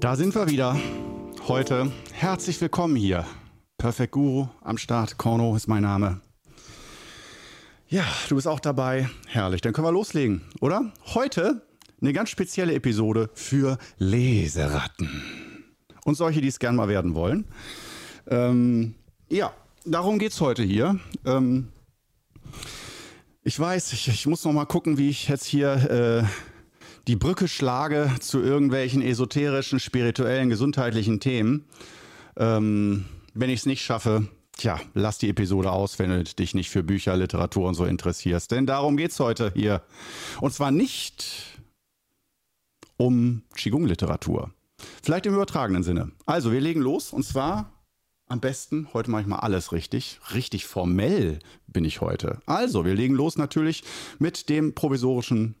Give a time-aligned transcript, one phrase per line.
[0.00, 0.80] Da sind wir wieder.
[1.46, 3.26] Heute herzlich willkommen hier.
[3.76, 5.18] Perfect Guru am Start.
[5.18, 6.22] Korno ist mein Name.
[7.86, 9.10] Ja, du bist auch dabei.
[9.26, 9.60] Herrlich.
[9.60, 10.90] Dann können wir loslegen, oder?
[11.12, 11.66] Heute
[12.00, 15.64] eine ganz spezielle Episode für Leseratten.
[16.06, 17.44] Und solche, die es gern mal werden wollen.
[18.26, 18.94] Ähm,
[19.28, 19.52] ja,
[19.84, 20.98] darum geht es heute hier.
[21.26, 21.68] Ähm,
[23.42, 26.49] ich weiß, ich, ich, muss noch mal gucken, wie ich jetzt hier äh,
[27.10, 31.64] die Brücke schlage zu irgendwelchen esoterischen, spirituellen, gesundheitlichen Themen.
[32.36, 36.70] Ähm, wenn ich es nicht schaffe, tja, lass die Episode aus, wenn du dich nicht
[36.70, 38.52] für Bücher, Literatur und so interessierst.
[38.52, 39.82] Denn darum geht es heute hier.
[40.40, 41.58] Und zwar nicht
[42.96, 44.52] um Qigong-Literatur.
[45.02, 46.12] Vielleicht im übertragenen Sinne.
[46.26, 47.72] Also, wir legen los und zwar
[48.28, 50.20] am besten, heute mache ich mal alles richtig.
[50.32, 52.38] Richtig formell bin ich heute.
[52.46, 53.82] Also, wir legen los natürlich
[54.20, 55.56] mit dem provisorischen.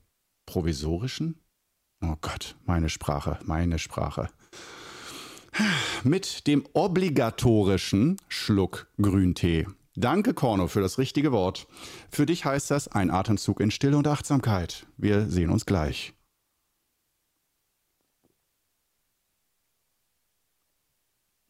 [0.46, 1.40] Provisorischen?
[2.02, 4.28] Oh Gott, meine Sprache, meine Sprache.
[6.02, 9.66] Mit dem obligatorischen Schluck Grüntee.
[9.96, 11.66] Danke, Korno, für das richtige Wort.
[12.10, 14.86] Für dich heißt das ein Atemzug in Stille und Achtsamkeit.
[14.96, 16.14] Wir sehen uns gleich.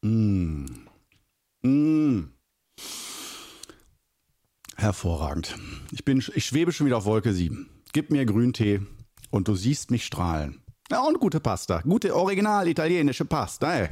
[0.03, 0.67] Mmh.
[1.63, 2.29] Mmh.
[4.77, 5.57] Hervorragend.
[5.93, 7.69] Ich, bin, ich schwebe schon wieder auf Wolke 7.
[7.93, 8.81] Gib mir Grüntee
[9.31, 10.63] und du siehst mich strahlen.
[10.91, 11.81] Ja, und gute Pasta.
[11.83, 13.73] Gute original italienische Pasta.
[13.73, 13.89] Ey.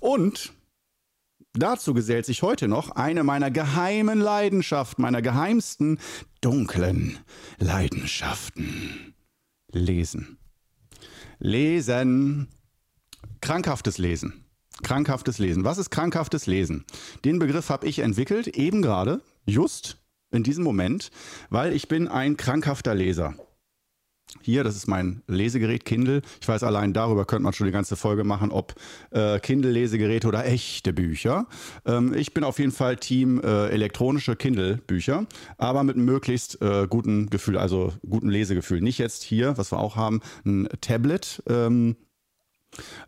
[0.00, 0.52] Und
[1.54, 5.98] dazu gesellt sich heute noch eine meiner geheimen Leidenschaften, meiner geheimsten
[6.42, 7.18] dunklen
[7.58, 9.14] Leidenschaften.
[9.70, 10.38] Lesen.
[11.38, 12.48] Lesen.
[13.40, 14.44] Krankhaftes Lesen.
[14.82, 15.64] Krankhaftes Lesen.
[15.64, 16.84] Was ist krankhaftes Lesen?
[17.24, 20.01] Den Begriff habe ich entwickelt, eben gerade, just
[20.32, 21.10] in diesem Moment,
[21.50, 23.34] weil ich bin ein krankhafter Leser.
[24.40, 26.22] Hier, das ist mein Lesegerät Kindle.
[26.40, 28.74] Ich weiß, allein darüber könnte man schon die ganze Folge machen, ob
[29.10, 31.46] äh, Kindle-Lesegeräte oder echte Bücher.
[31.84, 35.26] Ähm, ich bin auf jeden Fall Team äh, elektronische Kindle-Bücher,
[35.58, 38.80] aber mit möglichst äh, guten Gefühl, also guten Lesegefühl.
[38.80, 41.42] Nicht jetzt hier, was wir auch haben, ein Tablet.
[41.48, 41.96] Ähm,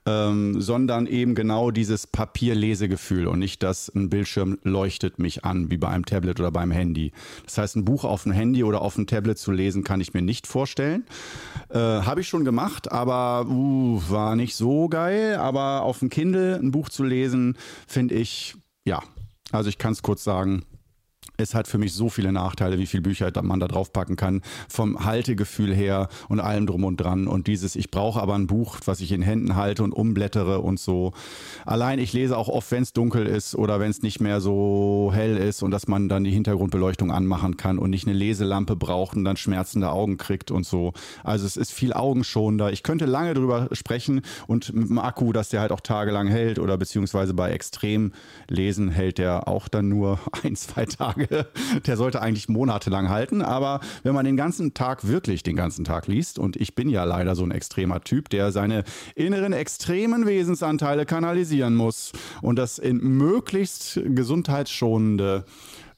[0.06, 5.76] ähm, sondern eben genau dieses Papierlesegefühl und nicht das, ein Bildschirm leuchtet mich an, wie
[5.76, 7.12] bei einem Tablet oder beim Handy.
[7.44, 10.14] Das heißt, ein Buch auf dem Handy oder auf dem Tablet zu lesen, kann ich
[10.14, 11.04] mir nicht vorstellen.
[11.70, 15.36] Äh, Habe ich schon gemacht, aber uh, war nicht so geil.
[15.36, 19.02] Aber auf dem Kindle ein Buch zu lesen, finde ich, ja,
[19.52, 20.64] also ich kann es kurz sagen,
[21.36, 24.42] es hat für mich so viele Nachteile, wie viele Bücher man da drauf packen kann,
[24.68, 27.26] vom Haltegefühl her und allem drum und dran.
[27.26, 30.78] Und dieses, ich brauche aber ein Buch, was ich in Händen halte und umblättere und
[30.78, 31.12] so.
[31.66, 35.10] Allein ich lese auch oft, wenn es dunkel ist oder wenn es nicht mehr so
[35.12, 39.16] hell ist und dass man dann die Hintergrundbeleuchtung anmachen kann und nicht eine Leselampe braucht
[39.16, 40.92] und dann schmerzende Augen kriegt und so.
[41.24, 42.72] Also es ist viel augenschonender.
[42.72, 46.58] Ich könnte lange drüber sprechen und mit dem Akku, dass der halt auch tagelang hält
[46.58, 51.46] oder beziehungsweise bei Extremlesen hält der auch dann nur ein, zwei Tage Tage.
[51.86, 53.42] Der sollte eigentlich monatelang halten.
[53.42, 57.04] Aber wenn man den ganzen Tag wirklich den ganzen Tag liest, und ich bin ja
[57.04, 62.12] leider so ein extremer Typ, der seine inneren extremen Wesensanteile kanalisieren muss
[62.42, 65.44] und das in möglichst gesundheitsschonende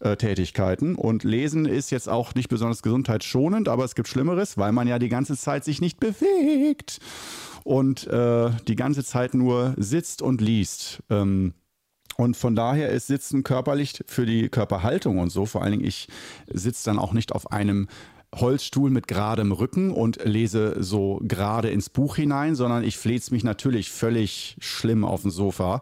[0.00, 0.94] äh, Tätigkeiten.
[0.94, 4.98] Und Lesen ist jetzt auch nicht besonders gesundheitsschonend, aber es gibt Schlimmeres, weil man ja
[4.98, 6.98] die ganze Zeit sich nicht bewegt
[7.64, 11.02] und äh, die ganze Zeit nur sitzt und liest.
[11.10, 11.54] Ähm,
[12.16, 15.46] und von daher ist Sitzen körperlich für die Körperhaltung und so.
[15.46, 16.08] Vor allen Dingen, ich
[16.52, 17.88] sitze dann auch nicht auf einem
[18.34, 23.44] Holzstuhl mit geradem Rücken und lese so gerade ins Buch hinein, sondern ich fleht's mich
[23.44, 25.80] natürlich völlig schlimm auf dem Sofa,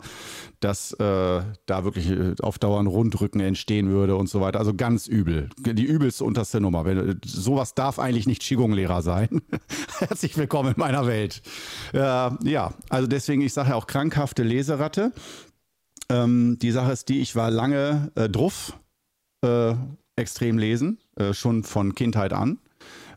[0.61, 4.59] dass äh, da wirklich äh, auf Dauer ein Rundrücken entstehen würde und so weiter.
[4.59, 5.51] Also ganz übel.
[5.59, 6.85] Die übelste unterste Nummer.
[6.85, 9.43] Wenn, sowas darf eigentlich nicht Qigong-Lehrer sein.
[9.99, 11.43] Herzlich willkommen in meiner Welt.
[11.93, 15.13] Äh, ja, also deswegen, ich sage ja auch krankhafte Leseratte.
[16.09, 18.79] Ähm, die Sache ist die, ich war lange äh, druff,
[19.45, 19.75] äh,
[20.17, 22.59] extrem lesen, äh, schon von Kindheit an.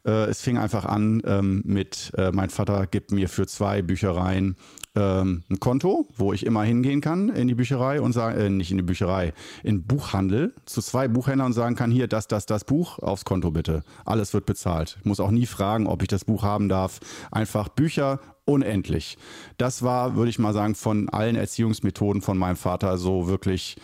[0.05, 4.55] Äh, es fing einfach an ähm, mit, äh, mein Vater gibt mir für zwei Büchereien
[4.97, 8.71] ähm, ein Konto, wo ich immer hingehen kann in die Bücherei und sagen, äh, nicht
[8.71, 9.33] in die Bücherei,
[9.63, 13.51] in Buchhandel zu zwei Buchhändlern und sagen kann, hier, das, das, das Buch aufs Konto
[13.51, 13.83] bitte.
[14.05, 14.97] Alles wird bezahlt.
[14.99, 16.99] Ich muss auch nie fragen, ob ich das Buch haben darf.
[17.31, 19.17] Einfach Bücher unendlich.
[19.57, 23.77] Das war, würde ich mal sagen, von allen Erziehungsmethoden von meinem Vater so wirklich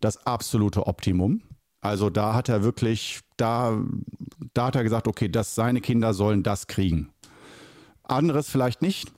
[0.00, 1.42] das absolute Optimum.
[1.80, 3.78] Also da hat er wirklich, da,
[4.54, 7.10] da hat er gesagt, okay, dass seine Kinder sollen das kriegen.
[8.02, 9.12] Anderes vielleicht nicht,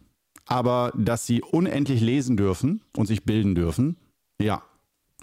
[0.49, 3.97] aber dass sie unendlich lesen dürfen und sich bilden dürfen,
[4.41, 4.63] ja.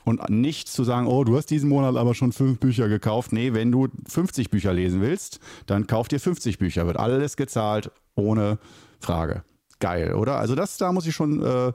[0.04, 3.33] Und nicht zu sagen, oh, du hast diesen Monat aber schon fünf Bücher gekauft.
[3.33, 6.86] Nee, wenn du 50 Bücher lesen willst, dann kauf dir 50 Bücher.
[6.86, 8.60] Wird alles gezahlt, ohne
[9.00, 9.44] Frage
[9.80, 10.38] geil, oder?
[10.38, 11.74] Also das, da muss ich schon äh,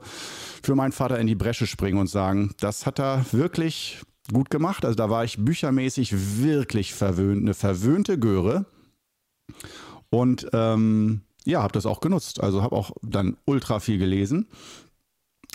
[0.63, 4.01] für meinen Vater in die Bresche springen und sagen, das hat er wirklich
[4.31, 4.85] gut gemacht.
[4.85, 8.65] Also da war ich büchermäßig wirklich verwöhnt, eine verwöhnte Göre.
[10.09, 12.41] Und ähm, ja, habe das auch genutzt.
[12.41, 14.47] Also habe auch dann ultra viel gelesen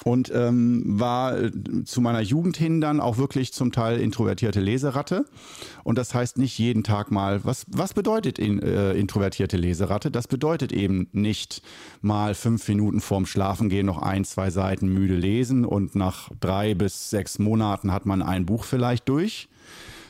[0.04, 1.50] und ähm, war äh,
[1.84, 5.24] zu meiner Jugend hin dann auch wirklich zum Teil introvertierte Leseratte.
[5.84, 10.10] Und das heißt nicht jeden Tag mal, was, was bedeutet in, äh, introvertierte Leseratte?
[10.10, 11.62] Das bedeutet eben nicht
[12.02, 17.10] mal fünf Minuten vorm Schlafengehen noch ein, zwei Seiten müde lesen und nach drei bis
[17.10, 19.48] sechs Monaten hat man ein Buch vielleicht durch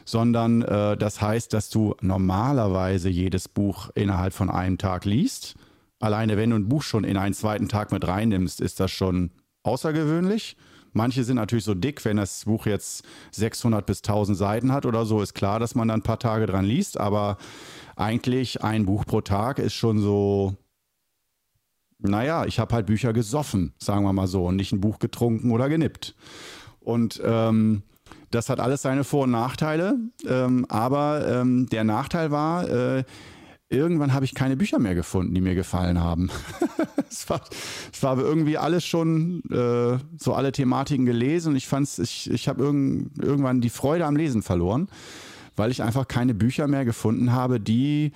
[0.09, 5.57] sondern äh, das heißt, dass du normalerweise jedes Buch innerhalb von einem Tag liest.
[6.01, 9.31] Alleine wenn du ein Buch schon in einen zweiten Tag mit reinnimmst, ist das schon
[9.63, 10.57] außergewöhnlich.
[10.93, 15.05] Manche sind natürlich so dick, wenn das Buch jetzt 600 bis 1000 Seiten hat oder
[15.05, 17.37] so, ist klar, dass man dann ein paar Tage dran liest, aber
[17.97, 20.57] eigentlich ein Buch pro Tag ist schon so,
[21.99, 25.51] naja, ich habe halt Bücher gesoffen, sagen wir mal so, und nicht ein Buch getrunken
[25.51, 26.15] oder genippt.
[26.81, 27.83] Und ähm,
[28.31, 33.05] das hat alles seine Vor- und Nachteile, ähm, aber ähm, der Nachteil war, äh,
[33.69, 36.31] irgendwann habe ich keine Bücher mehr gefunden, die mir gefallen haben.
[37.11, 37.41] es, war,
[37.93, 42.49] es war irgendwie alles schon äh, so alle Thematiken gelesen und ich fand ich, ich
[42.49, 44.89] habe irgend, irgendwann die Freude am Lesen verloren,
[45.57, 48.13] weil ich einfach keine Bücher mehr gefunden habe, die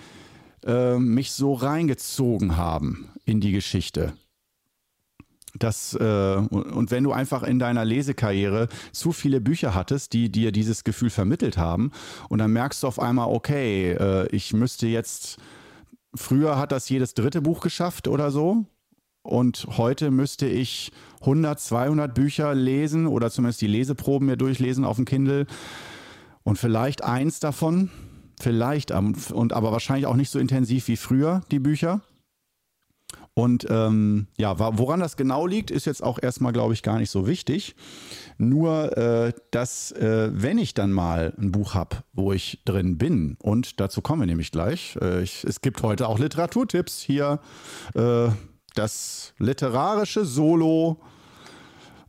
[0.64, 4.12] äh, mich so reingezogen haben in die Geschichte.
[5.58, 10.52] Das, äh, und wenn du einfach in deiner Lesekarriere zu viele Bücher hattest, die dir
[10.52, 11.90] dieses Gefühl vermittelt haben,
[12.28, 15.38] und dann merkst du auf einmal, okay, äh, ich müsste jetzt,
[16.14, 18.64] früher hat das jedes dritte Buch geschafft oder so,
[19.22, 24.96] und heute müsste ich 100, 200 Bücher lesen oder zumindest die Leseproben mir durchlesen auf
[24.96, 25.46] dem Kindle
[26.42, 27.90] und vielleicht eins davon,
[28.40, 32.00] vielleicht, und aber wahrscheinlich auch nicht so intensiv wie früher die Bücher.
[33.40, 37.10] Und ähm, ja, woran das genau liegt, ist jetzt auch erstmal, glaube ich, gar nicht
[37.10, 37.74] so wichtig.
[38.36, 43.38] Nur, äh, dass, äh, wenn ich dann mal ein Buch habe, wo ich drin bin,
[43.40, 47.40] und dazu kommen wir nämlich gleich, äh, ich, es gibt heute auch Literaturtipps hier,
[47.94, 48.28] äh,
[48.74, 51.00] das literarische Solo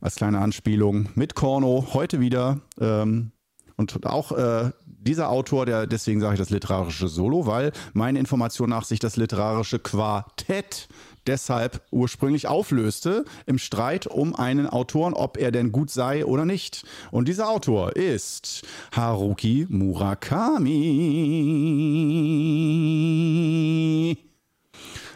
[0.02, 2.60] als kleine Anspielung mit Korno, heute wieder.
[2.78, 3.32] Ähm,
[3.76, 8.70] und auch äh, dieser Autor, der deswegen sage ich das literarische Solo, weil meine Information
[8.70, 10.88] nach sich das literarische Quartett
[11.26, 16.84] deshalb ursprünglich auflöste im Streit um einen Autoren, ob er denn gut sei oder nicht.
[17.10, 20.68] Und dieser Autor ist Haruki Murakami.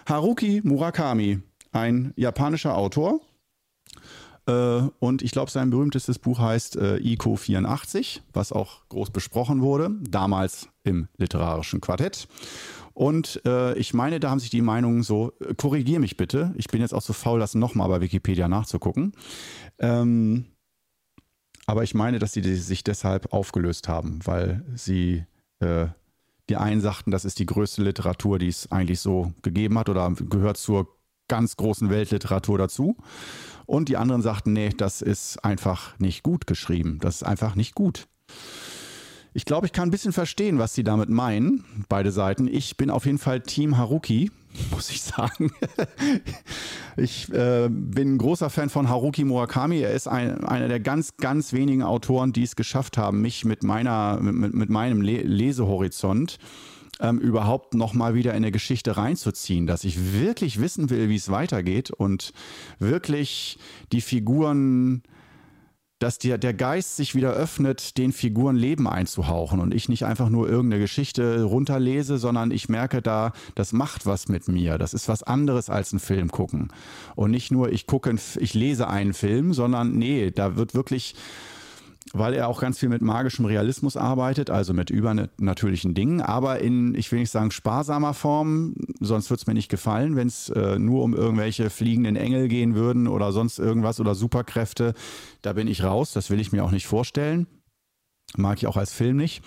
[0.06, 1.40] Haruki Murakami,
[1.72, 3.20] ein japanischer Autor.
[4.46, 9.60] Äh, und ich glaube, sein berühmtestes Buch heißt äh, ICO 84, was auch groß besprochen
[9.60, 12.28] wurde, damals im literarischen Quartett.
[12.94, 16.68] Und äh, ich meine, da haben sich die Meinungen so, äh, korrigier mich bitte, ich
[16.68, 19.12] bin jetzt auch so faul, das nochmal bei Wikipedia nachzugucken.
[19.78, 20.46] Ähm,
[21.66, 25.24] aber ich meine, dass sie sich deshalb aufgelöst haben, weil sie,
[25.58, 25.88] äh,
[26.48, 30.10] die einen sagten, das ist die größte Literatur, die es eigentlich so gegeben hat oder
[30.12, 30.96] gehört zur
[31.28, 32.96] ganz großen Weltliteratur dazu.
[33.66, 36.98] Und die anderen sagten, nee, das ist einfach nicht gut geschrieben.
[37.00, 38.06] Das ist einfach nicht gut.
[39.36, 42.48] Ich glaube, ich kann ein bisschen verstehen, was sie damit meinen, beide Seiten.
[42.48, 44.30] Ich bin auf jeden Fall Team Haruki,
[44.70, 45.50] muss ich sagen.
[46.96, 49.80] ich äh, bin ein großer Fan von Haruki Murakami.
[49.80, 53.62] Er ist ein, einer der ganz, ganz wenigen Autoren, die es geschafft haben, mich mit,
[53.62, 56.38] meiner, mit, mit meinem Le Lesehorizont
[57.00, 61.16] ähm, überhaupt noch mal wieder in eine Geschichte reinzuziehen, dass ich wirklich wissen will, wie
[61.16, 62.32] es weitergeht und
[62.78, 63.58] wirklich
[63.92, 65.02] die Figuren
[65.98, 70.28] dass der, der Geist sich wieder öffnet, den Figuren Leben einzuhauchen und ich nicht einfach
[70.28, 74.76] nur irgendeine Geschichte runterlese, sondern ich merke da, das macht was mit mir.
[74.76, 76.68] Das ist was anderes als ein Film gucken.
[77.14, 81.14] Und nicht nur, ich gucke, ich lese einen Film, sondern nee, da wird wirklich
[82.12, 86.94] weil er auch ganz viel mit magischem Realismus arbeitet, also mit übernatürlichen Dingen, aber in,
[86.94, 90.78] ich will nicht sagen sparsamer Form, sonst würde es mir nicht gefallen, wenn es äh,
[90.78, 94.94] nur um irgendwelche fliegenden Engel gehen würden oder sonst irgendwas oder Superkräfte.
[95.42, 97.46] Da bin ich raus, das will ich mir auch nicht vorstellen.
[98.36, 99.42] Mag ich auch als Film nicht.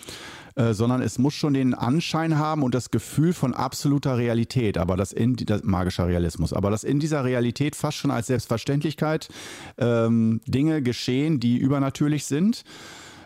[0.60, 4.98] Äh, sondern es muss schon den Anschein haben und das Gefühl von absoluter Realität, aber
[4.98, 9.30] das in das, magischer Realismus, aber dass in dieser Realität fast schon als Selbstverständlichkeit
[9.78, 12.66] ähm, Dinge geschehen, die übernatürlich sind.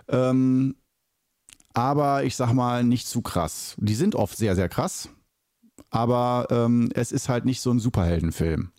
[0.10, 0.76] Ähm,
[1.74, 3.78] aber ich sag mal nicht zu krass.
[3.80, 5.10] Die sind oft sehr, sehr krass,
[5.90, 8.70] aber ähm, es ist halt nicht so ein Superheldenfilm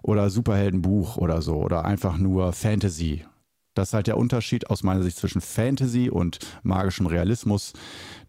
[0.00, 3.26] oder Superheldenbuch oder so oder einfach nur Fantasy
[3.74, 7.72] Das ist halt der Unterschied aus meiner Sicht zwischen Fantasy und magischem Realismus,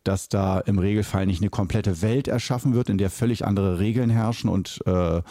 [0.04, 4.10] dass da im Regelfall nicht eine komplette Welt erschaffen wird, in der völlig andere Regeln
[4.10, 5.22] herrschen und äh,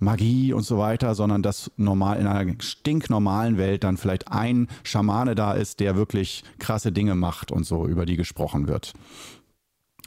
[0.00, 5.34] Magie und so weiter, sondern dass normal in einer stinknormalen Welt dann vielleicht ein Schamane
[5.34, 8.94] da ist, der wirklich krasse Dinge macht und so, über die gesprochen wird.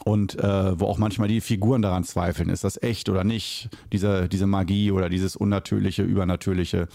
[0.03, 4.27] Und äh, wo auch manchmal die Figuren daran zweifeln, ist das echt oder nicht, diese,
[4.27, 6.87] diese Magie oder dieses Unnatürliche, Übernatürliche.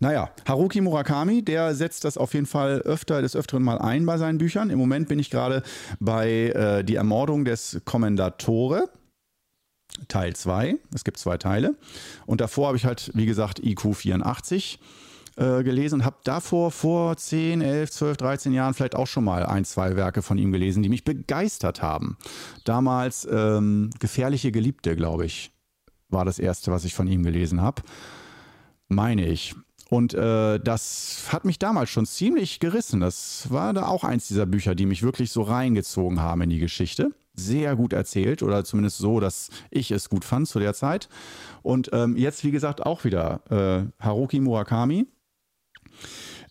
[0.00, 4.16] Naja, Haruki Murakami, der setzt das auf jeden Fall öfter des Öfteren mal ein bei
[4.16, 4.70] seinen Büchern.
[4.70, 5.62] Im Moment bin ich gerade
[5.98, 8.88] bei äh, Die Ermordung des Kommendatore.
[10.06, 10.76] Teil 2.
[10.94, 11.74] Es gibt zwei Teile.
[12.26, 14.78] Und davor habe ich halt, wie gesagt, IQ 84
[15.36, 19.44] äh, gelesen und habe davor vor 10, 11, 12, 13 Jahren vielleicht auch schon mal
[19.44, 22.16] ein, zwei Werke von ihm gelesen, die mich begeistert haben.
[22.64, 25.50] Damals ähm, Gefährliche Geliebte, glaube ich,
[26.08, 27.82] war das erste, was ich von ihm gelesen habe.
[28.88, 29.54] Meine ich.
[29.90, 33.00] Und äh, das hat mich damals schon ziemlich gerissen.
[33.00, 36.58] Das war da auch eins dieser Bücher, die mich wirklich so reingezogen haben in die
[36.58, 37.12] Geschichte.
[37.34, 41.08] Sehr gut erzählt oder zumindest so, dass ich es gut fand zu der Zeit.
[41.62, 45.06] Und ähm, jetzt, wie gesagt, auch wieder äh, Haruki Murakami.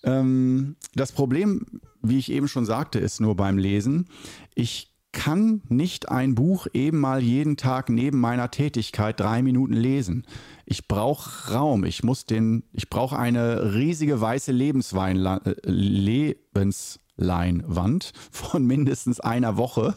[0.03, 1.65] Ähm, das Problem,
[2.01, 4.07] wie ich eben schon sagte, ist nur beim Lesen,
[4.55, 10.27] ich kann nicht ein Buch eben mal jeden Tag neben meiner Tätigkeit drei Minuten lesen.
[10.67, 11.85] Ich brauche Raum.
[11.85, 19.95] Ich muss den, ich brauche eine riesige weiße Lebenswein, äh, Lebensleinwand von mindestens einer Woche.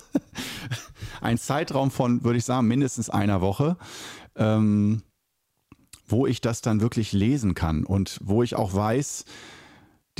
[1.20, 3.76] Ein Zeitraum von, würde ich sagen, mindestens einer Woche.
[4.36, 5.02] Ähm,
[6.08, 9.26] wo ich das dann wirklich lesen kann und wo ich auch weiß,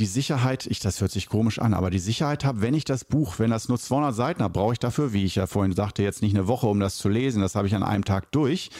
[0.01, 3.05] die Sicherheit, ich, das hört sich komisch an, aber die Sicherheit habe, wenn ich das
[3.05, 6.01] Buch, wenn das nur 200 Seiten hat, brauche ich dafür, wie ich ja vorhin sagte,
[6.01, 8.71] jetzt nicht eine Woche, um das zu lesen, das habe ich an einem Tag durch,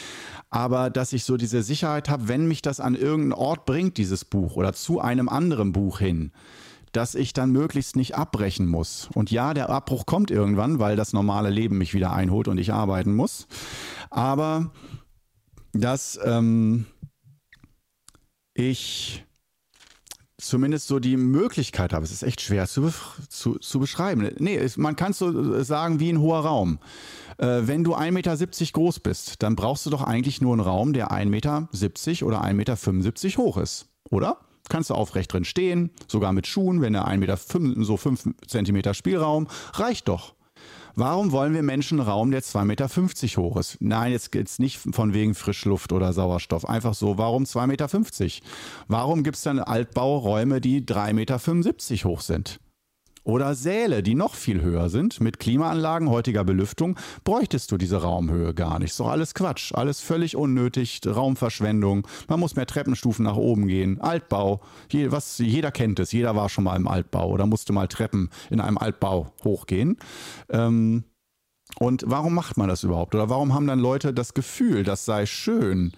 [0.49, 4.25] aber dass ich so diese Sicherheit habe, wenn mich das an irgendeinen Ort bringt, dieses
[4.25, 6.31] Buch oder zu einem anderen Buch hin,
[6.91, 9.07] dass ich dann möglichst nicht abbrechen muss.
[9.13, 12.73] Und ja, der Abbruch kommt irgendwann, weil das normale Leben mich wieder einholt und ich
[12.73, 13.45] arbeiten muss.
[14.09, 14.71] Aber
[15.71, 16.87] dass ähm,
[18.55, 19.23] ich
[20.41, 22.03] zumindest so die Möglichkeit habe.
[22.03, 22.91] Es ist echt schwer zu,
[23.29, 24.29] zu, zu beschreiben.
[24.39, 26.79] Nee, es, man kann es so sagen wie ein hoher Raum.
[27.37, 28.37] Äh, wenn du 1,70 Meter
[28.73, 31.67] groß bist, dann brauchst du doch eigentlich nur einen Raum, der 1,70 Meter
[32.25, 34.37] oder 1,75 Meter hoch ist, oder?
[34.69, 38.93] Kannst du aufrecht drin stehen, sogar mit Schuhen, wenn er 1,5 Meter, so 5 Zentimeter
[38.93, 40.33] Spielraum, reicht doch.
[40.95, 42.87] Warum wollen wir Menschen Raum, der 2,50 Meter
[43.41, 43.77] hoch ist?
[43.79, 46.67] Nein, jetzt geht's nicht von wegen Frischluft oder Sauerstoff.
[46.67, 47.89] Einfach so, warum 2,50 Meter?
[48.87, 52.59] Warum gibt es dann Altbauräume, die 3,75 Meter hoch sind?
[53.23, 55.21] Oder Säle, die noch viel höher sind.
[55.21, 58.91] Mit Klimaanlagen heutiger Belüftung bräuchtest du diese Raumhöhe gar nicht.
[58.91, 59.73] Ist doch alles Quatsch.
[59.73, 61.01] Alles völlig unnötig.
[61.05, 62.07] Raumverschwendung.
[62.27, 64.01] Man muss mehr Treppenstufen nach oben gehen.
[64.01, 64.61] Altbau.
[64.89, 66.11] Je, was, jeder kennt es.
[66.11, 69.97] Jeder war schon mal im Altbau oder musste mal Treppen in einem Altbau hochgehen.
[70.49, 71.03] Ähm,
[71.79, 73.13] und warum macht man das überhaupt?
[73.13, 75.93] Oder warum haben dann Leute das Gefühl, das sei schön?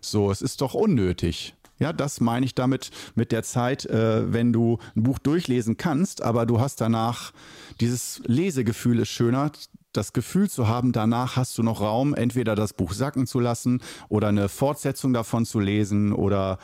[0.00, 1.54] So, es ist doch unnötig.
[1.78, 6.22] Ja, das meine ich damit mit der Zeit, äh, wenn du ein Buch durchlesen kannst,
[6.22, 7.32] aber du hast danach
[7.80, 9.52] dieses Lesegefühl ist schöner,
[9.92, 13.80] das Gefühl zu haben, danach hast du noch Raum, entweder das Buch sacken zu lassen
[14.08, 16.58] oder eine Fortsetzung davon zu lesen oder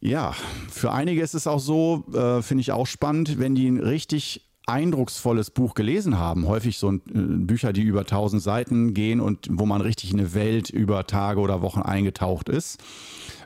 [0.00, 0.34] ja,
[0.70, 4.49] für einige ist es auch so, äh, finde ich auch spannend, wenn die ein richtig
[4.70, 9.48] eindrucksvolles Buch gelesen haben, häufig so ein, äh, Bücher, die über 1000 Seiten gehen und
[9.50, 12.80] wo man richtig in eine Welt über Tage oder Wochen eingetaucht ist.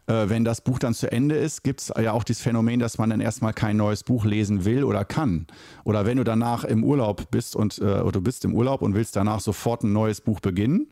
[0.07, 2.99] Äh, wenn das Buch dann zu Ende ist, gibt es ja auch dieses Phänomen, dass
[2.99, 5.47] man dann erstmal kein neues Buch lesen will oder kann.
[5.85, 9.17] Oder wenn du danach im Urlaub bist und äh, du bist im Urlaub und willst
[9.17, 10.89] danach sofort ein neues Buch beginnen,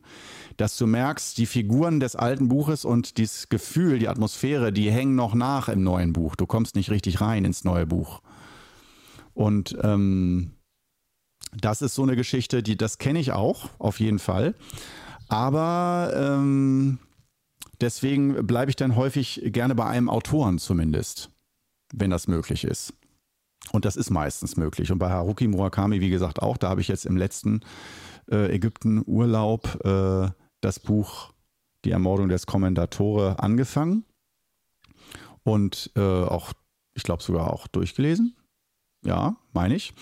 [0.57, 5.15] dass du merkst, die Figuren des alten Buches und dieses Gefühl, die Atmosphäre, die hängen
[5.15, 6.35] noch nach im neuen Buch.
[6.35, 8.21] Du kommst nicht richtig rein ins neue Buch.
[9.33, 10.51] Und ähm,
[11.59, 14.55] das ist so eine Geschichte, die das kenne ich auch, auf jeden Fall.
[15.27, 16.99] Aber ähm,
[17.81, 21.29] deswegen bleibe ich dann häufig gerne bei einem Autoren zumindest,
[21.93, 22.93] wenn das möglich ist.
[23.71, 24.91] Und das ist meistens möglich.
[24.91, 27.61] Und bei Haruki Murakami, wie gesagt, auch, da habe ich jetzt im letzten
[28.29, 30.29] äh, Ägypten-Urlaub äh,
[30.61, 31.31] das Buch
[31.85, 34.05] Die Ermordung des Kommendatore angefangen
[35.43, 36.53] und äh, auch,
[36.93, 38.35] ich glaube, sogar auch durchgelesen.
[39.05, 39.93] Ja, meine ich.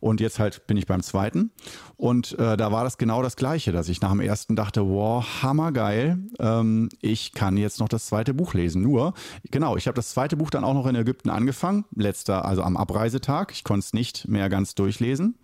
[0.00, 1.50] Und jetzt halt bin ich beim zweiten.
[1.96, 5.24] Und äh, da war das genau das Gleiche, dass ich nach dem ersten dachte, wow,
[5.42, 8.82] hammergeil, ähm, ich kann jetzt noch das zweite Buch lesen.
[8.82, 9.14] Nur,
[9.50, 12.76] genau, ich habe das zweite Buch dann auch noch in Ägypten angefangen, letzter, also am
[12.76, 13.52] Abreisetag.
[13.52, 15.36] Ich konnte es nicht mehr ganz durchlesen.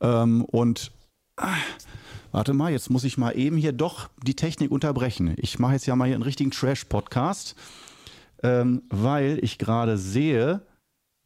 [0.00, 0.90] Ähm, und
[1.36, 1.46] äh,
[2.32, 5.34] warte mal, jetzt muss ich mal eben hier doch die Technik unterbrechen.
[5.36, 7.54] Ich mache jetzt ja mal hier einen richtigen Trash-Podcast.
[8.42, 10.60] ähm, weil ich gerade sehe,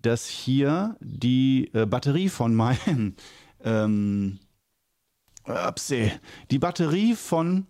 [0.02, 3.14] dass hier die äh, Batterie von meinem
[3.64, 4.38] ähm,
[6.50, 7.66] die Batterie von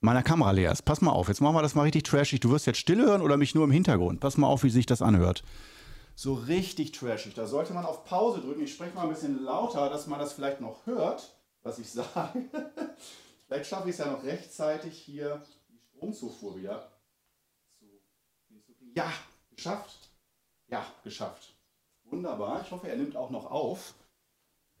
[0.00, 0.82] meiner Kamera leer ist.
[0.82, 2.40] Pass mal auf, jetzt machen wir das mal richtig trashig.
[2.40, 4.20] Du wirst jetzt still hören oder mich nur im Hintergrund.
[4.20, 5.42] Pass mal auf, wie sich das anhört.
[6.14, 7.34] So richtig trashig.
[7.34, 8.62] Da sollte man auf Pause drücken.
[8.62, 12.44] Ich spreche mal ein bisschen lauter, dass man das vielleicht noch hört, was ich sage.
[13.46, 16.90] vielleicht schaffe ich es ja noch rechtzeitig hier die Stromzufuhr wieder.
[18.94, 19.10] Ja,
[19.54, 20.11] geschafft.
[20.72, 21.54] Ja, geschafft.
[22.04, 22.62] Wunderbar.
[22.64, 23.92] Ich hoffe, er nimmt auch noch auf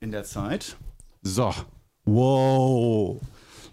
[0.00, 0.76] in der Zeit.
[1.20, 1.52] So.
[2.06, 3.20] Wow.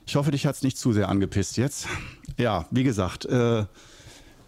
[0.06, 1.88] Ich hoffe, dich hat es nicht zu sehr angepisst jetzt.
[2.38, 3.66] Ja, wie gesagt, äh,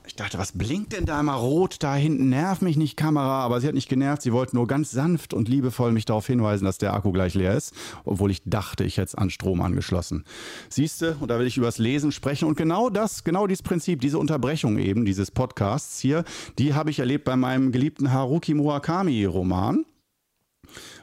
[0.07, 2.29] ich dachte, was blinkt denn da immer rot da hinten?
[2.29, 3.43] Nerv mich nicht, Kamera.
[3.43, 4.23] Aber sie hat nicht genervt.
[4.23, 7.55] Sie wollte nur ganz sanft und liebevoll mich darauf hinweisen, dass der Akku gleich leer
[7.55, 7.73] ist.
[8.03, 10.25] Obwohl ich dachte, ich hätte es an Strom angeschlossen.
[10.69, 12.47] Siehste, und da will ich übers Lesen sprechen.
[12.47, 16.23] Und genau das, genau dieses Prinzip, diese Unterbrechung eben, dieses Podcasts hier,
[16.57, 19.85] die habe ich erlebt bei meinem geliebten Haruki Murakami Roman.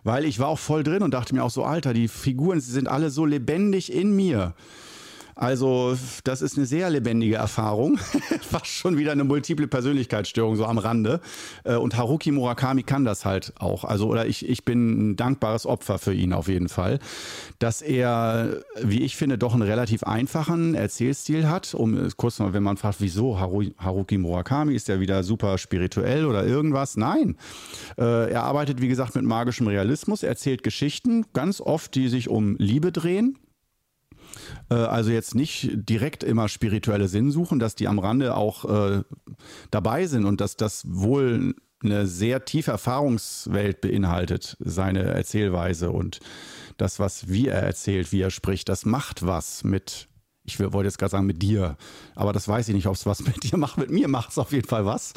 [0.02, 2.72] Weil ich war auch voll drin und dachte mir auch so, Alter, die Figuren, sie
[2.72, 4.54] sind alle so lebendig in mir.
[5.38, 7.97] Also, das ist eine sehr lebendige Erfahrung.
[8.40, 11.21] Fast schon wieder eine multiple Persönlichkeitsstörung so am Rande.
[11.62, 13.85] Äh, und Haruki Murakami kann das halt auch.
[13.85, 16.99] Also, oder ich, ich bin ein dankbares Opfer für ihn auf jeden Fall.
[17.61, 21.73] Dass er, wie ich finde, doch einen relativ einfachen Erzählstil hat.
[21.73, 26.45] Um kurz mal, wenn man fragt, wieso Haruki Murakami, ist er wieder super spirituell oder
[26.45, 26.97] irgendwas?
[26.97, 27.37] Nein.
[27.97, 30.25] Äh, er arbeitet, wie gesagt, mit magischem Realismus.
[30.25, 33.38] Er erzählt Geschichten, ganz oft, die sich um Liebe drehen
[34.75, 39.02] also jetzt nicht direkt immer spirituelle Sinn suchen, dass die am Rande auch äh,
[39.70, 46.20] dabei sind und dass das wohl eine sehr tiefe Erfahrungswelt beinhaltet, seine Erzählweise und
[46.76, 50.08] das, was wie er erzählt, wie er spricht, das macht was mit,
[50.44, 51.76] ich wollte jetzt gerade sagen mit dir,
[52.14, 53.78] aber das weiß ich nicht, ob es was mit dir macht.
[53.78, 55.12] Mit mir macht es auf jeden Fall was.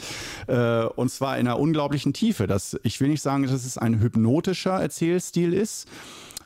[0.48, 2.48] Äh, und zwar in einer unglaublichen Tiefe.
[2.48, 5.88] Das, ich will nicht sagen, dass es ein hypnotischer Erzählstil ist,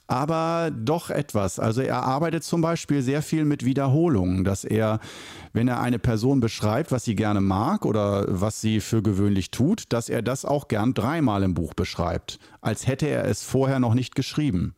[0.08, 1.60] aber doch etwas.
[1.60, 5.00] Also er arbeitet zum Beispiel sehr viel mit Wiederholungen, dass er,
[5.54, 9.86] wenn er eine Person beschreibt, was sie gerne mag oder was sie für gewöhnlich tut,
[9.94, 13.94] dass er das auch gern dreimal im Buch beschreibt, als hätte er es vorher noch
[13.94, 14.76] nicht geschrieben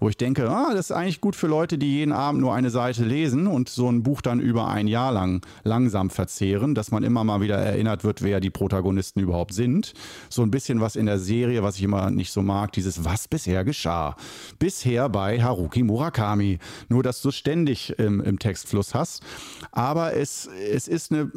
[0.00, 2.70] wo ich denke, ah, das ist eigentlich gut für Leute, die jeden Abend nur eine
[2.70, 7.02] Seite lesen und so ein Buch dann über ein Jahr lang langsam verzehren, dass man
[7.02, 9.92] immer mal wieder erinnert wird, wer die Protagonisten überhaupt sind.
[10.28, 13.28] So ein bisschen was in der Serie, was ich immer nicht so mag, dieses Was
[13.28, 14.16] bisher geschah.
[14.58, 16.58] Bisher bei Haruki Murakami.
[16.88, 19.22] Nur, dass du ständig im, im Textfluss hast.
[19.70, 21.30] Aber es, es ist eine,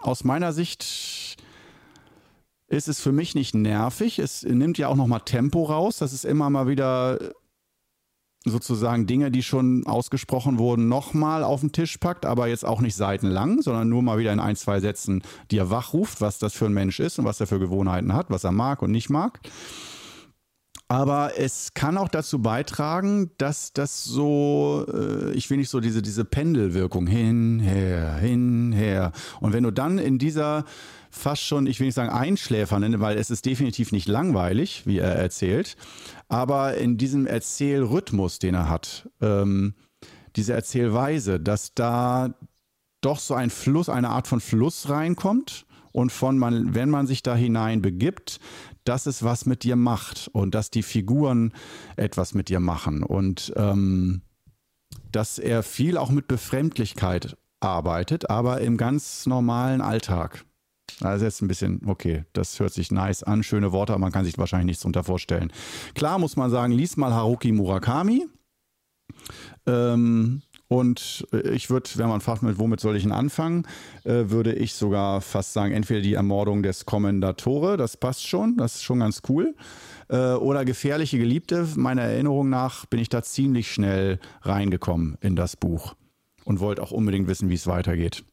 [0.00, 1.36] aus meiner Sicht,
[2.68, 4.18] ist es für mich nicht nervig.
[4.18, 5.98] Es nimmt ja auch nochmal Tempo raus.
[5.98, 7.18] Das ist immer mal wieder
[8.44, 12.94] sozusagen Dinge, die schon ausgesprochen wurden, nochmal auf den Tisch packt, aber jetzt auch nicht
[12.94, 16.74] seitenlang, sondern nur mal wieder in ein, zwei Sätzen dir wachruft, was das für ein
[16.74, 19.40] Mensch ist und was er für Gewohnheiten hat, was er mag und nicht mag.
[20.86, 26.02] Aber es kann auch dazu beitragen, dass das so, äh, ich will nicht so diese,
[26.02, 29.12] diese Pendelwirkung hin, her, hin, her.
[29.40, 30.64] Und wenn du dann in dieser
[31.14, 35.14] fast schon, ich will nicht sagen einschläfern, weil es ist definitiv nicht langweilig, wie er
[35.14, 35.76] erzählt,
[36.28, 39.74] aber in diesem Erzählrhythmus, den er hat, ähm,
[40.36, 42.34] diese Erzählweise, dass da
[43.00, 47.22] doch so ein Fluss, eine Art von Fluss reinkommt und von man, wenn man sich
[47.22, 48.40] da hinein begibt,
[48.84, 51.52] dass es was mit dir macht und dass die Figuren
[51.96, 54.22] etwas mit dir machen und ähm,
[55.12, 60.44] dass er viel auch mit Befremdlichkeit arbeitet, aber im ganz normalen Alltag.
[61.00, 64.24] Also jetzt ein bisschen, okay, das hört sich nice an, schöne Worte, aber man kann
[64.24, 65.52] sich wahrscheinlich nichts darunter vorstellen.
[65.94, 68.26] Klar muss man sagen, lies mal Haruki Murakami.
[69.66, 73.66] Ähm, und äh, ich würde, wenn man fragt, mit womit soll ich denn anfangen,
[74.04, 78.76] äh, würde ich sogar fast sagen, entweder die Ermordung des Kommendatore, das passt schon, das
[78.76, 79.54] ist schon ganz cool.
[80.08, 85.56] Äh, oder Gefährliche Geliebte, meiner Erinnerung nach bin ich da ziemlich schnell reingekommen in das
[85.56, 85.94] Buch
[86.44, 88.24] und wollte auch unbedingt wissen, wie es weitergeht.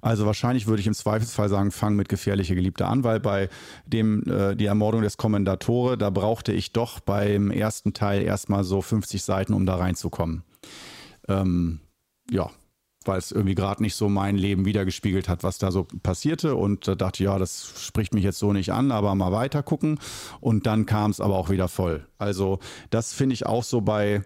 [0.00, 3.48] Also wahrscheinlich würde ich im Zweifelsfall sagen, fang mit gefährliche Geliebte an, weil bei
[3.86, 8.82] dem äh, die Ermordung des Kommendatore, da brauchte ich doch beim ersten Teil erstmal so
[8.82, 10.42] 50 Seiten, um da reinzukommen.
[11.28, 11.80] Ähm,
[12.30, 12.50] ja,
[13.04, 16.54] weil es irgendwie gerade nicht so mein Leben wiedergespiegelt hat, was da so passierte.
[16.54, 19.62] Und da dachte ich, ja, das spricht mich jetzt so nicht an, aber mal weiter
[19.62, 19.98] gucken.
[20.40, 22.06] Und dann kam es aber auch wieder voll.
[22.18, 22.58] Also
[22.90, 24.22] das finde ich auch so bei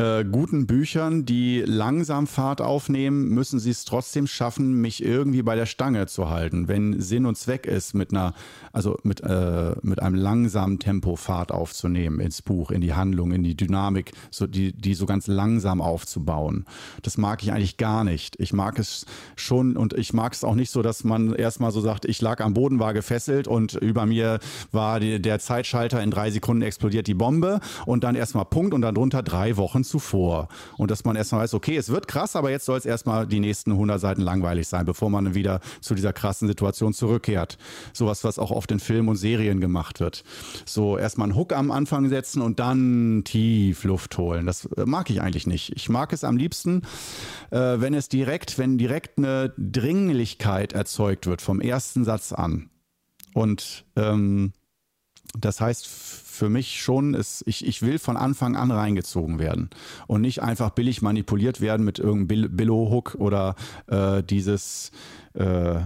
[0.00, 5.56] äh, guten Büchern, die langsam Fahrt aufnehmen, müssen sie es trotzdem schaffen, mich irgendwie bei
[5.56, 6.68] der Stange zu halten.
[6.68, 8.32] Wenn Sinn und Zweck ist, mit einer,
[8.72, 13.42] also mit, äh, mit einem langsamen Tempo Fahrt aufzunehmen ins Buch, in die Handlung, in
[13.42, 16.64] die Dynamik, so die, die so ganz langsam aufzubauen.
[17.02, 18.36] Das mag ich eigentlich gar nicht.
[18.38, 21.80] Ich mag es schon und ich mag es auch nicht so, dass man erstmal so
[21.80, 24.38] sagt, ich lag am Boden, war gefesselt und über mir
[24.70, 28.82] war die, der Zeitschalter in drei Sekunden explodiert die Bombe und dann erstmal Punkt und
[28.82, 30.48] dann drunter drei Wochen zuvor.
[30.76, 33.40] Und dass man erstmal weiß, okay, es wird krass, aber jetzt soll es erstmal die
[33.40, 37.58] nächsten 100 Seiten langweilig sein, bevor man wieder zu dieser krassen Situation zurückkehrt.
[37.92, 40.24] Sowas, was auch oft in Filmen und Serien gemacht wird.
[40.64, 44.46] So erstmal einen Hook am Anfang setzen und dann tief Luft holen.
[44.46, 45.72] Das mag ich eigentlich nicht.
[45.74, 46.82] Ich mag es am liebsten,
[47.50, 52.70] äh, wenn es direkt, wenn direkt eine Dringlichkeit erzeugt wird vom ersten Satz an.
[53.34, 54.52] Und ähm,
[55.38, 55.86] das heißt
[56.38, 59.68] für mich schon, ist, ich, ich will von Anfang an reingezogen werden
[60.06, 63.56] und nicht einfach billig manipuliert werden mit irgendeinem Billo-Hook oder
[63.88, 64.92] äh, dieses,
[65.34, 65.80] äh,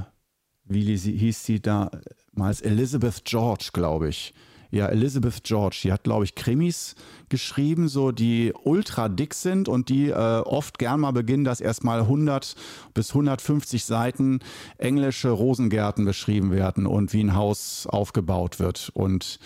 [0.65, 1.91] wie hieß sie da,
[2.33, 4.35] mal Elizabeth George, glaube ich.
[4.71, 6.95] Ja, Elizabeth George, die hat, glaube ich, Krimis
[7.29, 12.01] geschrieben, so die ultra dick sind und die äh, oft gern mal beginnen, dass erstmal
[12.01, 12.57] 100
[12.95, 14.41] bis 150 Seiten
[14.79, 18.91] englische Rosengärten beschrieben werden und wie ein Haus aufgebaut wird.
[18.95, 19.38] Und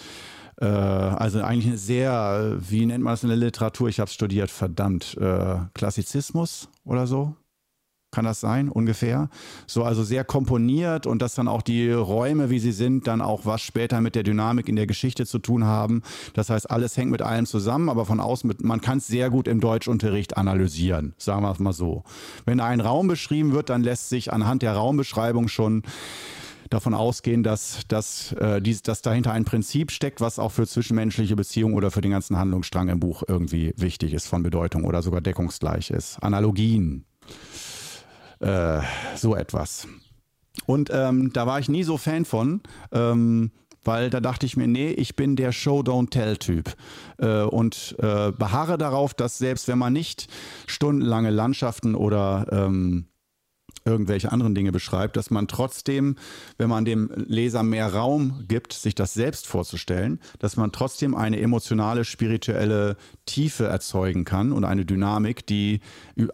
[0.61, 3.89] äh, also eigentlich eine sehr, wie nennt man das in der Literatur?
[3.89, 7.35] Ich habe studiert, verdammt, äh, Klassizismus oder so.
[8.13, 9.29] Kann das sein, ungefähr?
[9.67, 13.45] So, also sehr komponiert und dass dann auch die Räume, wie sie sind, dann auch
[13.45, 16.03] was später mit der Dynamik in der Geschichte zu tun haben.
[16.33, 19.29] Das heißt, alles hängt mit allem zusammen, aber von außen, mit, man kann es sehr
[19.29, 22.05] gut im Deutschunterricht analysieren, sagen wir es mal so.
[22.47, 25.83] Wenn ein Raum beschrieben wird, dann lässt sich anhand der Raumbeschreibung schon
[26.71, 31.37] davon ausgehen, dass, dass, äh, dies, dass dahinter ein Prinzip steckt, was auch für zwischenmenschliche
[31.37, 35.21] Beziehungen oder für den ganzen Handlungsstrang im Buch irgendwie wichtig ist, von Bedeutung oder sogar
[35.21, 36.19] deckungsgleich ist.
[36.23, 37.05] Analogien,
[38.41, 38.81] äh,
[39.15, 39.87] so etwas.
[40.67, 42.63] Und ähm, da war ich nie so Fan von.
[42.93, 43.51] Ähm,
[43.87, 46.75] weil da dachte ich mir, nee, ich bin der Show-Don't-Tell-Typ
[47.19, 50.27] äh, und äh, beharre darauf, dass selbst wenn man nicht
[50.67, 53.07] stundenlange Landschaften oder ähm,
[53.87, 56.17] irgendwelche anderen Dinge beschreibt, dass man trotzdem,
[56.59, 61.41] wenn man dem Leser mehr Raum gibt, sich das selbst vorzustellen, dass man trotzdem eine
[61.41, 65.81] emotionale, spirituelle Tiefe erzeugen kann und eine Dynamik, die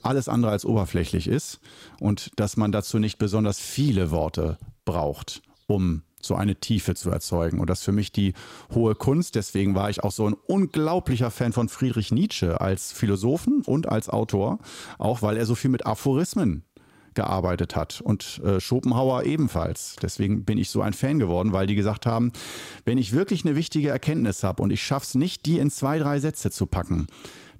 [0.02, 1.60] alles andere als oberflächlich ist
[2.00, 7.60] und dass man dazu nicht besonders viele Worte braucht, um so eine Tiefe zu erzeugen.
[7.60, 8.34] Und das ist für mich die
[8.72, 9.34] hohe Kunst.
[9.34, 14.08] Deswegen war ich auch so ein unglaublicher Fan von Friedrich Nietzsche als Philosophen und als
[14.08, 14.58] Autor,
[14.98, 16.64] auch weil er so viel mit Aphorismen
[17.14, 19.96] gearbeitet hat und äh, Schopenhauer ebenfalls.
[20.02, 22.32] Deswegen bin ich so ein Fan geworden, weil die gesagt haben,
[22.84, 25.98] wenn ich wirklich eine wichtige Erkenntnis habe und ich schaffe es nicht, die in zwei,
[25.98, 27.06] drei Sätze zu packen,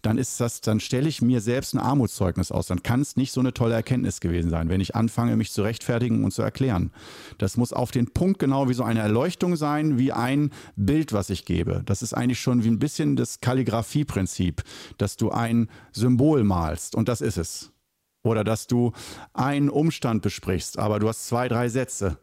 [0.02, 2.66] dann ist das, dann stelle ich mir selbst ein Armutszeugnis aus.
[2.66, 5.62] Dann kann es nicht so eine tolle Erkenntnis gewesen sein, wenn ich anfange, mich zu
[5.62, 6.90] rechtfertigen und zu erklären.
[7.38, 11.30] Das muss auf den Punkt genau wie so eine Erleuchtung sein, wie ein Bild, was
[11.30, 11.82] ich gebe.
[11.86, 14.62] Das ist eigentlich schon wie ein bisschen das Kalligrafieprinzip,
[14.98, 17.71] dass du ein Symbol malst und das ist es.
[18.24, 18.92] Oder dass du
[19.34, 22.18] einen Umstand besprichst, aber du hast zwei, drei Sätze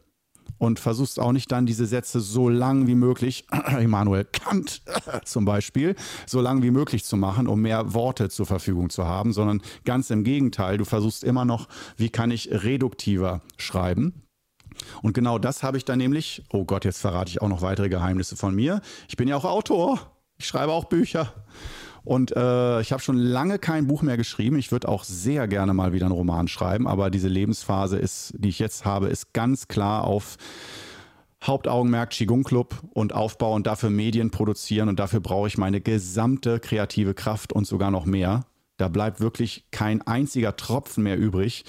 [0.58, 3.46] und versuchst auch nicht dann diese Sätze so lang wie möglich,
[3.80, 4.82] Immanuel Kant
[5.24, 9.32] zum Beispiel, so lang wie möglich zu machen, um mehr Worte zur Verfügung zu haben,
[9.32, 14.22] sondern ganz im Gegenteil, du versuchst immer noch, wie kann ich reduktiver schreiben.
[15.02, 17.88] Und genau das habe ich dann nämlich, oh Gott, jetzt verrate ich auch noch weitere
[17.88, 18.80] Geheimnisse von mir.
[19.08, 19.98] Ich bin ja auch Autor,
[20.38, 21.34] ich schreibe auch Bücher.
[22.04, 24.58] Und äh, ich habe schon lange kein Buch mehr geschrieben.
[24.58, 28.48] Ich würde auch sehr gerne mal wieder einen Roman schreiben, aber diese Lebensphase ist, die
[28.48, 30.36] ich jetzt habe, ist ganz klar auf
[31.42, 36.60] Hauptaugenmerk Qigong Club und Aufbau und dafür Medien produzieren und dafür brauche ich meine gesamte
[36.60, 38.44] kreative Kraft und sogar noch mehr.
[38.76, 41.64] Da bleibt wirklich kein einziger Tropfen mehr übrig.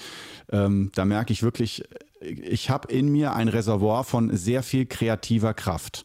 [0.50, 1.84] Ähm, da merke ich wirklich,
[2.20, 6.04] ich habe in mir ein Reservoir von sehr viel kreativer Kraft.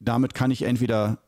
[0.00, 1.18] Damit kann ich entweder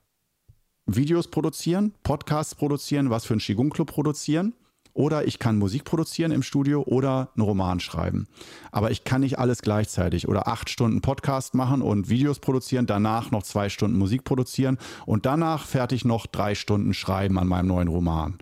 [0.86, 4.54] Videos produzieren, Podcasts produzieren, was für einen Qigong Club produzieren.
[4.96, 8.28] Oder ich kann Musik produzieren im Studio oder einen Roman schreiben.
[8.70, 10.28] Aber ich kann nicht alles gleichzeitig.
[10.28, 15.26] Oder acht Stunden Podcast machen und Videos produzieren, danach noch zwei Stunden Musik produzieren und
[15.26, 18.38] danach fertig noch drei Stunden schreiben an meinem neuen Roman.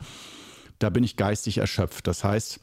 [0.79, 2.07] Da bin ich geistig erschöpft.
[2.07, 2.61] Das heißt,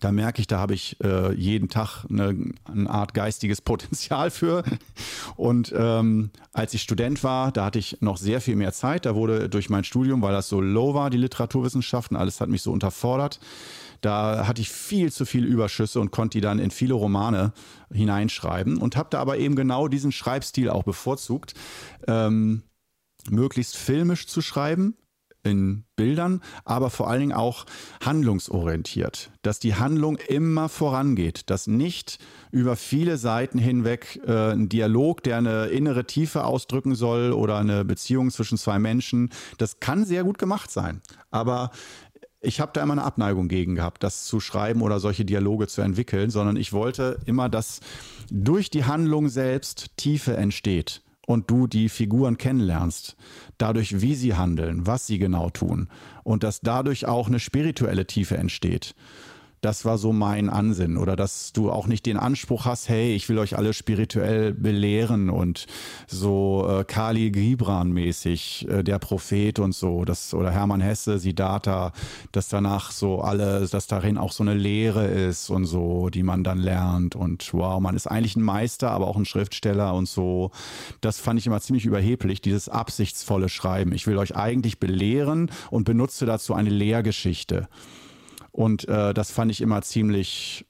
[0.00, 4.62] da merke ich, da habe ich äh, jeden Tag eine, eine, Art geistiges Potenzial für.
[5.36, 9.06] Und ähm, als ich Student war, da hatte ich noch sehr viel mehr Zeit.
[9.06, 12.62] Da wurde durch mein Studium, weil das so low war, die Literaturwissenschaften, alles hat mich
[12.62, 13.40] so unterfordert.
[14.00, 17.52] Da hatte ich viel zu viele Überschüsse und konnte die dann in viele Romane
[17.90, 21.54] hineinschreiben und habe da aber eben genau diesen Schreibstil auch bevorzugt,
[22.06, 22.62] ähm,
[23.30, 24.96] möglichst filmisch zu schreiben,
[25.46, 27.64] in Bildern, aber vor allen Dingen auch
[28.04, 32.18] handlungsorientiert, dass die Handlung immer vorangeht, dass nicht
[32.50, 37.84] über viele Seiten hinweg äh, ein Dialog, der eine innere Tiefe ausdrücken soll oder eine
[37.84, 41.70] Beziehung zwischen zwei Menschen, das kann sehr gut gemacht sein, aber
[42.40, 45.80] ich habe da immer eine Abneigung gegen gehabt, das zu schreiben oder solche Dialoge zu
[45.80, 47.80] entwickeln, sondern ich wollte immer, dass
[48.30, 53.16] durch die Handlung selbst Tiefe entsteht und du die Figuren kennenlernst,
[53.58, 55.88] dadurch, wie sie handeln, was sie genau tun
[56.24, 58.94] und dass dadurch auch eine spirituelle Tiefe entsteht.
[59.66, 60.96] Das war so mein Ansinn.
[60.96, 65.28] Oder dass du auch nicht den Anspruch hast, hey, ich will euch alle spirituell belehren
[65.28, 65.66] und
[66.06, 71.90] so äh, Kali Gibran mäßig, äh, der Prophet und so, das, oder Hermann Hesse, Siddhartha,
[72.30, 76.44] dass danach so alle, dass darin auch so eine Lehre ist und so, die man
[76.44, 80.52] dann lernt und wow, man ist eigentlich ein Meister, aber auch ein Schriftsteller und so.
[81.00, 83.90] Das fand ich immer ziemlich überheblich, dieses absichtsvolle Schreiben.
[83.90, 87.66] Ich will euch eigentlich belehren und benutze dazu eine Lehrgeschichte.
[88.56, 90.64] Und äh, das fand ich immer ziemlich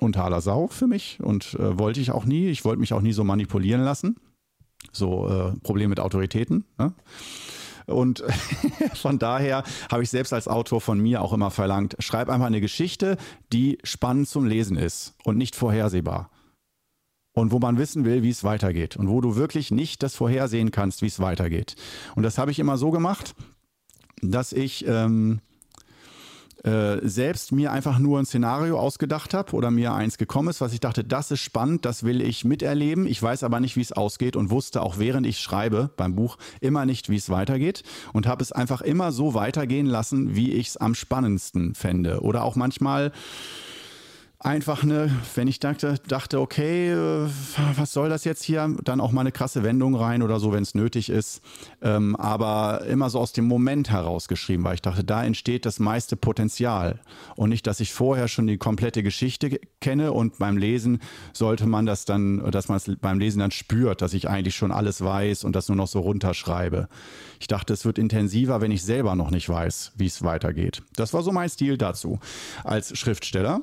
[0.00, 2.48] unter aller Sau für mich und äh, wollte ich auch nie.
[2.48, 4.16] Ich wollte mich auch nie so manipulieren lassen.
[4.90, 6.64] So äh, Problem mit Autoritäten.
[6.78, 6.94] Ne?
[7.84, 8.24] Und
[8.94, 12.62] von daher habe ich selbst als Autor von mir auch immer verlangt, schreib einfach eine
[12.62, 13.18] Geschichte,
[13.52, 16.30] die spannend zum Lesen ist und nicht vorhersehbar.
[17.34, 18.96] Und wo man wissen will, wie es weitergeht.
[18.96, 21.76] Und wo du wirklich nicht das vorhersehen kannst, wie es weitergeht.
[22.16, 23.34] Und das habe ich immer so gemacht,
[24.22, 25.40] dass ich ähm,
[26.64, 30.72] äh, selbst mir einfach nur ein Szenario ausgedacht habe oder mir eins gekommen ist, was
[30.72, 33.06] ich dachte, das ist spannend, das will ich miterleben.
[33.06, 36.36] Ich weiß aber nicht, wie es ausgeht und wusste auch während ich schreibe beim Buch
[36.60, 40.68] immer nicht, wie es weitergeht und habe es einfach immer so weitergehen lassen, wie ich
[40.68, 42.22] es am spannendsten fände.
[42.22, 43.12] Oder auch manchmal
[44.40, 47.28] einfach eine, wenn ich dachte, dachte, okay, äh,
[47.76, 50.62] was soll das jetzt hier, dann auch mal eine krasse Wendung rein oder so, wenn
[50.62, 51.42] es nötig ist.
[51.82, 56.16] Ähm, aber immer so aus dem Moment herausgeschrieben, weil ich dachte, da entsteht das meiste
[56.16, 57.00] Potenzial.
[57.34, 61.00] Und nicht, dass ich vorher schon die komplette Geschichte kenne und beim Lesen
[61.32, 64.70] sollte man das dann, dass man es beim Lesen dann spürt, dass ich eigentlich schon
[64.70, 66.88] alles weiß und das nur noch so runterschreibe.
[67.40, 70.82] Ich dachte, es wird intensiver, wenn ich selber noch nicht weiß, wie es weitergeht.
[70.94, 72.20] Das war so mein Stil dazu
[72.62, 73.62] als Schriftsteller.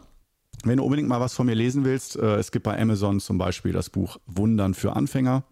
[0.64, 3.38] Wenn du unbedingt mal was von mir lesen willst, äh, es gibt bei Amazon zum
[3.38, 5.44] Beispiel das Buch Wundern für Anfänger.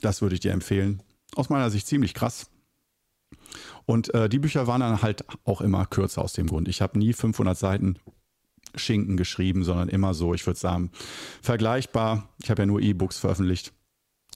[0.00, 1.02] Das würde ich dir empfehlen.
[1.36, 2.50] Aus meiner Sicht ziemlich krass.
[3.86, 6.68] Und äh, die Bücher waren dann halt auch immer kürzer aus dem Grund.
[6.68, 7.98] Ich habe nie 500 Seiten
[8.74, 10.90] Schinken geschrieben, sondern immer so, ich würde sagen,
[11.42, 12.28] vergleichbar.
[12.42, 13.72] Ich habe ja nur E-Books veröffentlicht.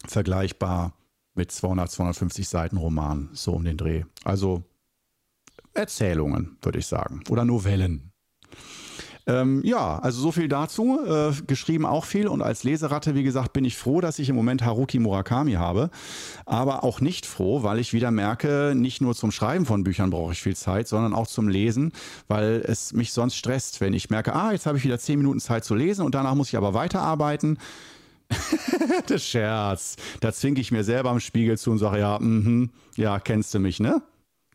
[0.07, 0.95] Vergleichbar
[1.35, 4.05] mit 200, 250 Seiten Roman, so um den Dreh.
[4.25, 4.65] Also
[5.75, 7.23] Erzählungen, würde ich sagen.
[7.29, 8.13] Oder Novellen,
[9.29, 10.99] ähm, ja, also so viel dazu.
[11.07, 14.37] Äh, geschrieben auch viel und als Leseratte, wie gesagt, bin ich froh, dass ich im
[14.37, 15.91] Moment Haruki Murakami habe.
[16.47, 20.33] Aber auch nicht froh, weil ich wieder merke, nicht nur zum Schreiben von Büchern brauche
[20.33, 21.93] ich viel Zeit, sondern auch zum Lesen,
[22.27, 25.41] weil es mich sonst stresst, wenn ich merke, ah, jetzt habe ich wieder zehn Minuten
[25.41, 27.59] Zeit zu lesen und danach muss ich aber weiterarbeiten.
[29.07, 29.97] das Scherz.
[30.21, 33.59] Da zwinke ich mir selber am Spiegel zu und sage, ja, mh, ja, kennst du
[33.59, 34.03] mich, ne?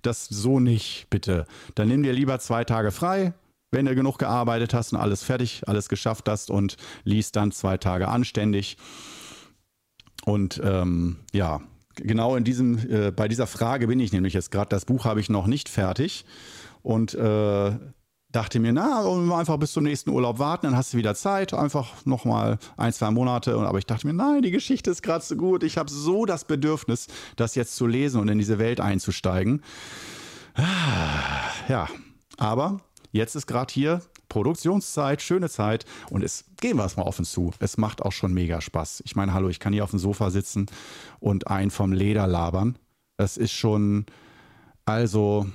[0.02, 1.46] Das so nicht, bitte.
[1.76, 3.34] Dann nimm dir lieber zwei Tage frei,
[3.74, 7.78] wenn du genug gearbeitet hast und alles fertig, alles geschafft hast und liest dann zwei
[7.78, 8.78] Tage anständig.
[10.26, 11.62] Und ähm, ja,
[11.96, 14.70] genau in diesem, äh, bei dieser Frage bin ich nämlich jetzt gerade.
[14.70, 16.26] Das Buch habe ich noch nicht fertig
[16.82, 17.72] und äh,
[18.34, 19.06] dachte mir, na,
[19.38, 23.12] einfach bis zum nächsten Urlaub warten, dann hast du wieder Zeit, einfach nochmal ein, zwei
[23.12, 23.56] Monate.
[23.56, 25.64] Aber ich dachte mir, nein, die Geschichte ist gerade so gut.
[25.64, 29.62] Ich habe so das Bedürfnis, das jetzt zu lesen und in diese Welt einzusteigen.
[30.56, 30.64] Ah,
[31.68, 31.88] ja,
[32.38, 32.82] aber
[33.14, 37.52] Jetzt ist gerade hier Produktionszeit, schöne Zeit und es gehen wir es mal offen zu.
[37.60, 39.04] Es macht auch schon mega Spaß.
[39.06, 40.66] Ich meine, hallo, ich kann hier auf dem Sofa sitzen
[41.20, 42.80] und einen vom Leder labern.
[43.16, 44.08] Das ist schon,
[44.86, 45.46] also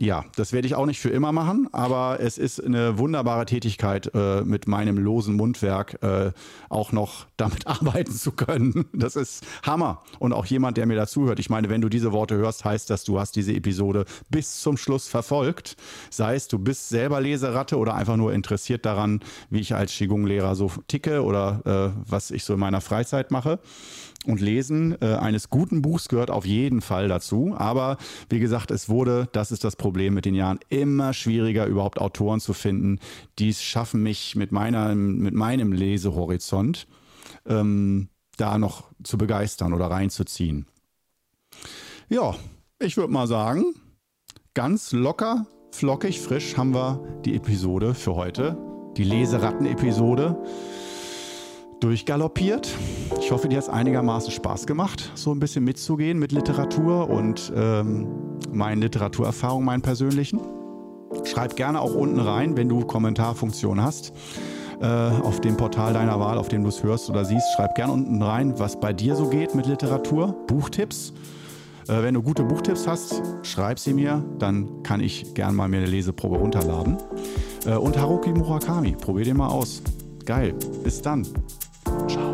[0.00, 4.10] ja, das werde ich auch nicht für immer machen, aber es ist eine wunderbare Tätigkeit,
[4.12, 6.32] äh, mit meinem losen Mundwerk äh,
[6.68, 8.86] auch noch damit arbeiten zu können.
[8.92, 10.02] Das ist Hammer.
[10.18, 11.38] Und auch jemand, der mir dazuhört.
[11.38, 14.76] Ich meine, wenn du diese Worte hörst, heißt das, du hast diese Episode bis zum
[14.76, 15.76] Schluss verfolgt.
[16.10, 20.56] Sei es, du bist selber Leseratte oder einfach nur interessiert daran, wie ich als Qigong-Lehrer
[20.56, 23.60] so ticke oder äh, was ich so in meiner Freizeit mache
[24.26, 27.54] und Lesen äh, eines guten Buchs gehört auf jeden Fall dazu.
[27.56, 27.96] Aber
[28.28, 32.40] wie gesagt, es wurde, das ist das Problem mit den Jahren, immer schwieriger, überhaupt Autoren
[32.40, 32.98] zu finden,
[33.38, 36.86] die es schaffen, mich mit, meiner, mit meinem Lesehorizont
[37.46, 40.66] ähm, da noch zu begeistern oder reinzuziehen.
[42.08, 42.34] Ja,
[42.78, 43.74] ich würde mal sagen,
[44.54, 48.58] ganz locker, flockig, frisch haben wir die Episode für heute.
[48.96, 50.36] Die Leseratten-Episode.
[51.80, 52.68] Durchgaloppiert.
[53.20, 57.52] Ich hoffe, dir hat es einigermaßen Spaß gemacht, so ein bisschen mitzugehen mit Literatur und
[57.56, 58.06] ähm,
[58.52, 60.40] meinen Literaturerfahrungen, meinen persönlichen.
[61.24, 64.12] Schreib gerne auch unten rein, wenn du Kommentarfunktion hast
[64.80, 67.46] äh, auf dem Portal deiner Wahl, auf dem du es hörst oder siehst.
[67.56, 71.12] Schreib gerne unten rein, was bei dir so geht mit Literatur, Buchtipps.
[71.88, 75.78] Äh, wenn du gute Buchtipps hast, schreib sie mir, dann kann ich gerne mal mir
[75.78, 76.98] eine Leseprobe runterladen.
[77.66, 79.82] Äh, und Haruki Murakami, probier den mal aus.
[80.24, 80.54] Geil.
[80.82, 81.26] Bis dann.
[82.08, 82.33] Ciao.